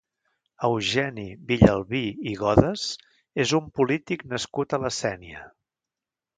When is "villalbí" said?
1.51-2.01